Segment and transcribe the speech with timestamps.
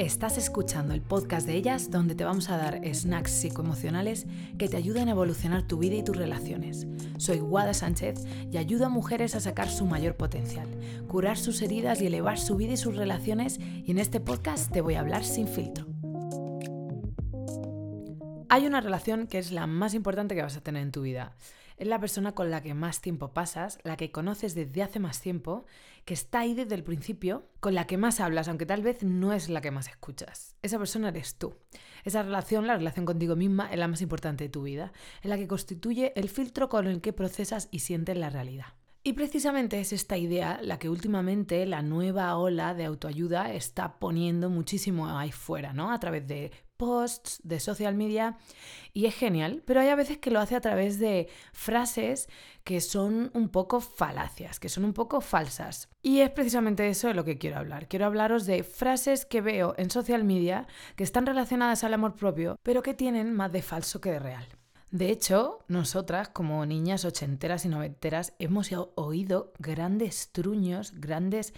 [0.00, 4.26] Estás escuchando el podcast de ellas donde te vamos a dar snacks psicoemocionales
[4.56, 6.86] que te ayuden a evolucionar tu vida y tus relaciones.
[7.18, 10.66] Soy Guada Sánchez y ayudo a mujeres a sacar su mayor potencial,
[11.06, 14.80] curar sus heridas y elevar su vida y sus relaciones y en este podcast te
[14.80, 15.86] voy a hablar sin filtro.
[18.48, 21.36] Hay una relación que es la más importante que vas a tener en tu vida.
[21.80, 25.22] Es la persona con la que más tiempo pasas, la que conoces desde hace más
[25.22, 25.64] tiempo,
[26.04, 29.32] que está ahí desde el principio, con la que más hablas, aunque tal vez no
[29.32, 30.56] es la que más escuchas.
[30.60, 31.56] Esa persona eres tú.
[32.04, 35.38] Esa relación, la relación contigo misma, es la más importante de tu vida, es la
[35.38, 38.74] que constituye el filtro con el que procesas y sientes la realidad.
[39.02, 44.50] Y precisamente es esta idea la que últimamente la nueva ola de autoayuda está poniendo
[44.50, 45.92] muchísimo ahí fuera, ¿no?
[45.92, 48.38] A través de posts, de social media,
[48.94, 52.30] y es genial, pero hay a veces que lo hace a través de frases
[52.64, 55.90] que son un poco falacias, que son un poco falsas.
[56.00, 57.86] Y es precisamente eso de lo que quiero hablar.
[57.86, 60.66] Quiero hablaros de frases que veo en social media
[60.96, 64.46] que están relacionadas al amor propio, pero que tienen más de falso que de real.
[64.90, 71.52] De hecho, nosotras, como niñas ochenteras y noventeras, hemos oído grandes truños, grandes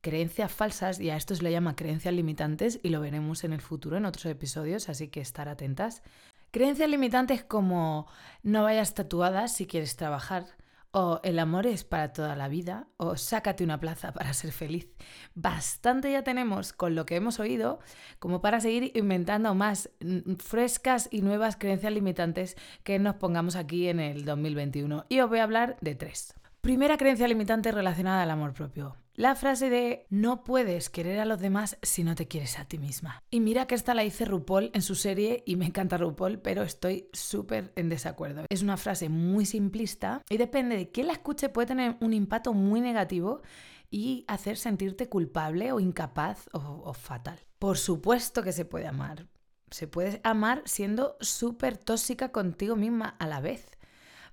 [0.00, 3.60] creencias falsas, y a esto se le llama creencias limitantes, y lo veremos en el
[3.60, 6.02] futuro en otros episodios, así que estar atentas.
[6.50, 8.06] Creencias limitantes como
[8.42, 10.46] no vayas tatuada si quieres trabajar,
[10.90, 14.88] o el amor es para toda la vida, o sácate una plaza para ser feliz.
[15.34, 17.78] Bastante ya tenemos con lo que hemos oído
[18.18, 19.90] como para seguir inventando más
[20.38, 25.06] frescas y nuevas creencias limitantes que nos pongamos aquí en el 2021.
[25.08, 26.34] Y os voy a hablar de tres.
[26.60, 28.96] Primera creencia limitante relacionada al amor propio.
[29.18, 32.78] La frase de no puedes querer a los demás si no te quieres a ti
[32.78, 33.24] misma.
[33.32, 36.62] Y mira que esta la dice RuPaul en su serie y me encanta RuPaul, pero
[36.62, 38.44] estoy súper en desacuerdo.
[38.48, 42.54] Es una frase muy simplista y depende de quién la escuche puede tener un impacto
[42.54, 43.42] muy negativo
[43.90, 47.40] y hacer sentirte culpable o incapaz o, o fatal.
[47.58, 49.26] Por supuesto que se puede amar.
[49.72, 53.77] Se puede amar siendo súper tóxica contigo misma a la vez.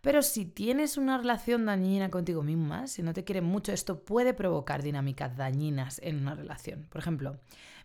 [0.05, 4.35] Pero si tienes una relación dañina contigo misma, si no te quieren mucho, esto puede
[4.35, 6.85] provocar dinámicas dañinas en una relación.
[6.91, 7.39] Por ejemplo,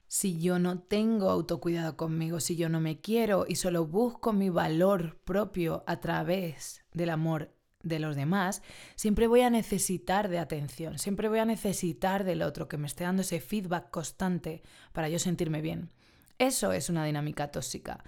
[0.06, 4.50] si yo no tengo autocuidado conmigo, si yo no me quiero y solo busco mi
[4.50, 8.62] valor propio a través del amor de los demás,
[8.96, 13.04] siempre voy a necesitar de atención, siempre voy a necesitar del otro que me esté
[13.04, 15.88] dando ese feedback constante para yo sentirme bien.
[16.36, 18.04] Eso es una dinámica tóxica.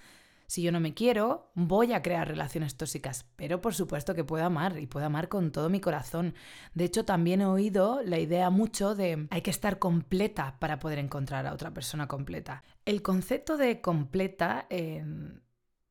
[0.52, 4.44] Si yo no me quiero, voy a crear relaciones tóxicas, pero por supuesto que puedo
[4.44, 6.34] amar y puedo amar con todo mi corazón.
[6.74, 10.98] De hecho, también he oído la idea mucho de hay que estar completa para poder
[10.98, 12.64] encontrar a otra persona completa.
[12.84, 15.40] El concepto de completa em,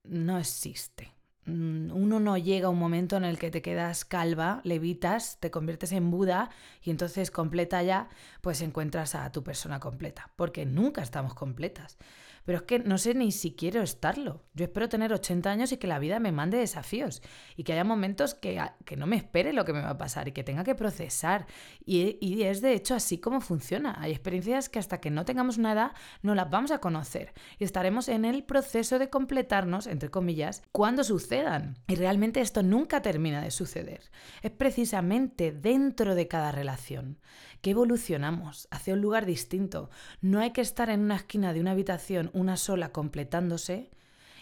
[0.04, 1.12] no existe.
[1.46, 5.50] Mm, uno no llega a un momento en el que te quedas calva, levitas, te
[5.50, 6.52] conviertes en Buda
[6.84, 8.10] y entonces completa ya,
[8.42, 11.98] pues encuentras a tu persona completa, porque nunca estamos completas.
[12.46, 14.44] Pero es que no sé ni si quiero estarlo.
[14.54, 17.22] Yo espero tener 80 años y que la vida me mande desafíos
[17.56, 20.28] y que haya momentos que, que no me espere lo que me va a pasar
[20.28, 21.46] y que tenga que procesar.
[21.86, 23.96] Y, y es de hecho así como funciona.
[24.00, 25.92] Hay experiencias que hasta que no tengamos una edad
[26.22, 31.04] no las vamos a conocer y estaremos en el proceso de completarnos, entre comillas, cuando
[31.04, 31.78] sucedan.
[31.88, 34.12] Y realmente esto nunca termina de suceder.
[34.42, 37.20] Es precisamente dentro de cada relación
[37.62, 39.90] que evolucionamos hacia un lugar distinto.
[40.20, 43.92] No hay que estar en una esquina de una habitación una sola completándose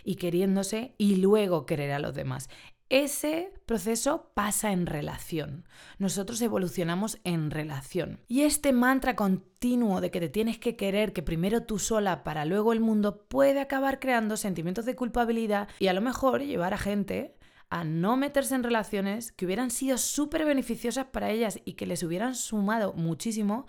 [0.04, 2.50] y queriéndose y luego querer a los demás.
[2.90, 5.68] Ese proceso pasa en relación.
[6.00, 8.20] Nosotros evolucionamos en relación.
[8.28, 12.46] Y este mantra continuo de que te tienes que querer, que primero tú sola para
[12.46, 16.80] luego el mundo, puede acabar creando sentimientos de culpabilidad y a lo mejor llevar a
[16.80, 17.36] gente
[17.70, 22.02] a no meterse en relaciones que hubieran sido súper beneficiosas para ellas y que les
[22.02, 23.68] hubieran sumado muchísimo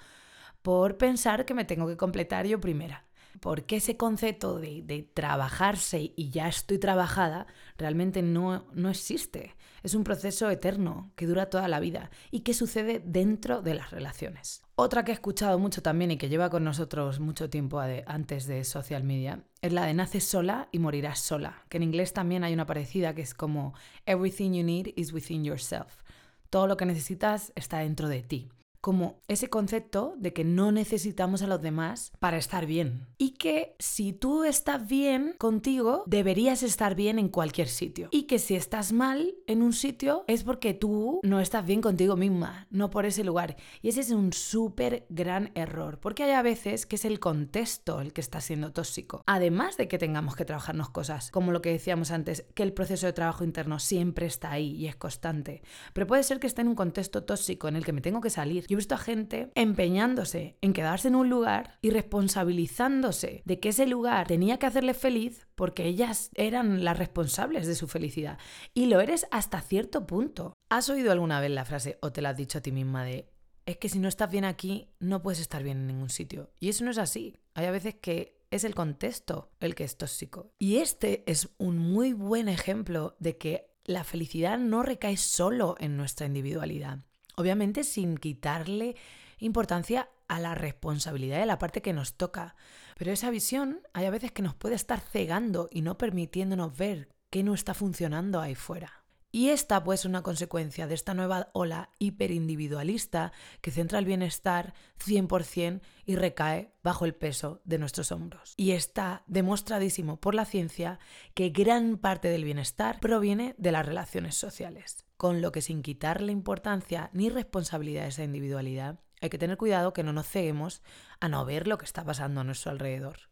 [0.63, 3.05] por pensar que me tengo que completar yo primera
[3.41, 7.47] porque ese concepto de, trabajarse y ya estoy trabajada
[7.79, 9.57] realmente no, no existe.
[9.83, 13.91] Es un proceso eterno que dura toda la vida y que sucede dentro de las
[13.91, 14.63] relaciones.
[14.75, 18.65] Otra que he escuchado mucho también y que lleva con nosotros mucho tiempo antes de
[18.65, 22.53] social media es la de naces sola y morirás sola, que en inglés también hay
[22.53, 23.75] una parecida que es como
[24.07, 26.03] Everything you need is within yourself.
[26.51, 28.51] Todo lo que necesitas está dentro de ti
[28.81, 33.07] como ese concepto de que no necesitamos a los demás para estar bien.
[33.19, 38.09] Y que si tú estás bien contigo, deberías estar bien en cualquier sitio.
[38.11, 42.17] Y que si estás mal en un sitio es porque tú no estás bien contigo
[42.17, 43.57] misma, no por ese lugar.
[43.83, 48.01] Y ese es un súper gran error, porque hay a veces que es el contexto
[48.01, 49.23] el que está siendo tóxico.
[49.27, 53.07] Además de que tengamos que trabajarnos cosas, como lo que decíamos antes, que el proceso
[53.07, 55.63] de trabajo interno siempre está ahí y es constante.
[55.93, 58.31] Pero puede ser que esté en un contexto tóxico en el que me tengo que
[58.31, 63.59] salir Yo he visto a gente empeñándose en quedarse en un lugar y responsabilizándose de
[63.59, 68.39] que ese lugar tenía que hacerle feliz porque ellas eran las responsables de su felicidad.
[68.73, 70.55] Y lo eres hasta cierto punto.
[70.69, 73.29] ¿Has oído alguna vez la frase o te la has dicho a ti misma de
[73.67, 76.53] es que si no estás bien aquí, no puedes estar bien en ningún sitio?
[76.61, 77.37] Y eso no es así.
[77.55, 80.53] Hay a veces que es el contexto el que es tóxico.
[80.61, 85.97] Y este es un muy buen ejemplo de que la felicidad no recae solo en
[85.97, 87.01] nuestra individualidad.
[87.37, 88.97] Obviamente sin quitarle
[89.39, 92.55] importancia a la responsabilidad de la parte que nos toca.
[92.97, 97.09] Pero esa visión hay a veces que nos puede estar cegando y no permitiéndonos ver
[97.31, 99.00] qué no está funcionando ahí fuera.
[99.33, 105.81] Y esta pues una consecuencia de esta nueva ola hiperindividualista que centra el bienestar 100%
[106.05, 108.55] y recae bajo el peso de nuestros hombros.
[108.57, 110.99] Y está demostradísimo por la ciencia
[111.35, 116.33] que gran parte del bienestar proviene de las relaciones sociales, con lo que sin quitarle
[116.33, 120.83] importancia ni responsabilidad a esa individualidad, hay que tener cuidado que no nos ceguemos
[121.21, 123.31] a no ver lo que está pasando a nuestro alrededor.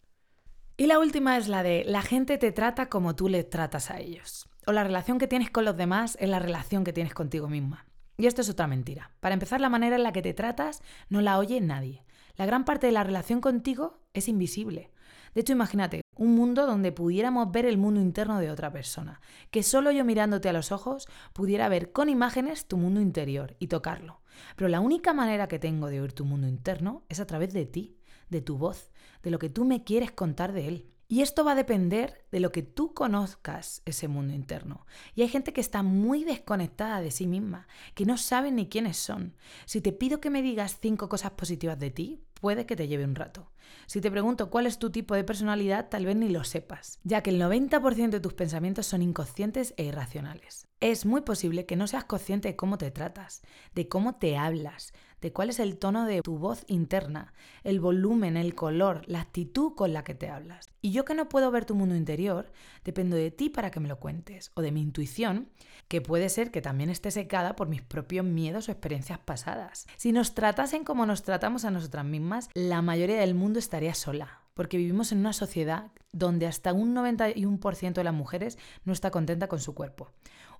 [0.76, 3.98] Y la última es la de la gente te trata como tú le tratas a
[3.98, 7.48] ellos o la relación que tienes con los demás es la relación que tienes contigo
[7.48, 7.86] misma.
[8.18, 9.12] Y esto es otra mentira.
[9.18, 12.04] Para empezar, la manera en la que te tratas no la oye nadie.
[12.36, 14.90] La gran parte de la relación contigo es invisible.
[15.34, 19.62] De hecho, imagínate un mundo donde pudiéramos ver el mundo interno de otra persona, que
[19.62, 24.20] solo yo mirándote a los ojos pudiera ver con imágenes tu mundo interior y tocarlo.
[24.54, 27.64] Pero la única manera que tengo de oír tu mundo interno es a través de
[27.64, 27.96] ti,
[28.28, 28.90] de tu voz,
[29.22, 30.90] de lo que tú me quieres contar de él.
[31.10, 34.86] Y esto va a depender de lo que tú conozcas ese mundo interno.
[35.14, 38.98] Y hay gente que está muy desconectada de sí misma, que no sabe ni quiénes
[38.98, 39.34] son.
[39.64, 43.04] Si te pido que me digas cinco cosas positivas de ti, puede que te lleve
[43.04, 43.50] un rato.
[43.86, 47.22] Si te pregunto cuál es tu tipo de personalidad, tal vez ni lo sepas, ya
[47.22, 50.68] que el 90% de tus pensamientos son inconscientes e irracionales.
[50.80, 53.42] Es muy posible que no seas consciente de cómo te tratas,
[53.74, 57.32] de cómo te hablas, de cuál es el tono de tu voz interna,
[57.64, 60.70] el volumen, el color, la actitud con la que te hablas.
[60.80, 62.52] Y yo que no puedo ver tu mundo interior,
[62.84, 65.48] dependo de ti para que me lo cuentes, o de mi intuición,
[65.88, 69.86] que puede ser que también esté secada por mis propios miedos o experiencias pasadas.
[69.96, 74.40] Si nos tratasen como nos tratamos a nosotras mismas, la mayoría del mundo estaría sola,
[74.54, 79.48] porque vivimos en una sociedad donde hasta un 91% de las mujeres no está contenta
[79.48, 80.10] con su cuerpo.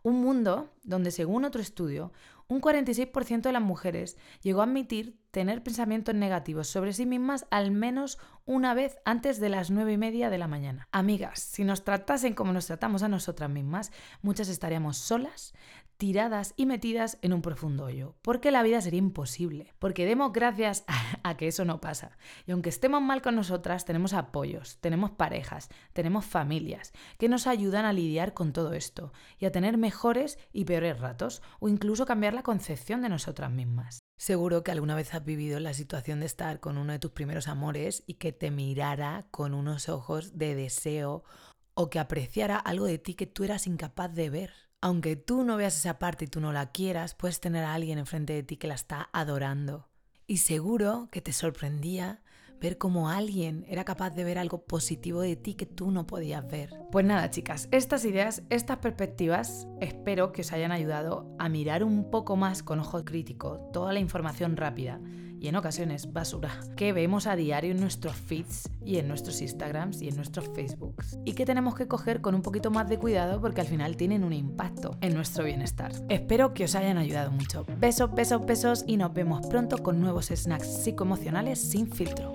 [0.03, 2.13] Un mundo donde, según otro estudio,
[2.47, 7.73] un 46% de las mujeres llegó a admitir tener pensamientos negativos sobre sí mismas al
[7.73, 10.89] menos una vez antes de las nueve y media de la mañana.
[10.93, 13.93] Amigas, si nos tratasen como nos tratamos a nosotras mismas,
[14.23, 15.53] muchas estaríamos solas,
[15.99, 20.85] tiradas y metidas en un profundo hoyo, porque la vida sería imposible, porque demos gracias
[21.25, 22.17] a, que eso no pasa.
[22.47, 27.85] Y aunque estemos mal con nosotras, tenemos apoyos, tenemos parejas, tenemos familias que nos ayudan
[27.85, 32.33] a lidiar con todo esto y a tener mejores y peores ratos, o incluso cambiar
[32.33, 33.99] la concepción de nosotras mismas.
[34.17, 37.49] Seguro que alguna vez has vivido la situación de estar con uno de tus primeros
[37.49, 41.25] amores y que te mirara con unos ojos de deseo
[41.75, 45.57] o que apreciara algo de ti que tú eras incapaz de ver aunque tú no
[45.57, 48.57] veas esa parte y tú no la quieras, puedes tener a alguien enfrente de ti
[48.57, 49.89] que la está adorando.
[50.27, 52.23] Y seguro que te sorprendía
[52.61, 56.47] ver cómo alguien era capaz de ver algo positivo de ti que tú no podías
[56.47, 56.71] ver.
[56.91, 62.11] Pues nada, chicas, estas ideas, estas perspectivas, espero que os hayan ayudado a mirar un
[62.11, 65.01] poco más con ojo crítico toda la información rápida
[65.41, 70.03] y en ocasiones basura que vemos a diario en nuestros feeds y en nuestros Instagrams
[70.03, 73.41] y en nuestros Facebooks y que tenemos que coger con un poquito más de cuidado
[73.41, 75.93] porque al final tienen un impacto en nuestro bienestar.
[76.09, 77.65] Espero que os hayan ayudado mucho.
[77.79, 82.33] Besos, besos, besos y nos vemos pronto con nuevos snacks psicoemocionales sin filtro.